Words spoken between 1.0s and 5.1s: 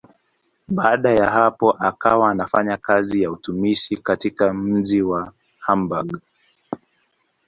ya hapo akawa anafanya kazi ya utumishi katika mji